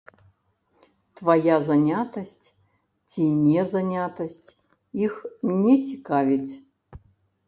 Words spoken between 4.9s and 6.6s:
іх не цікавіць.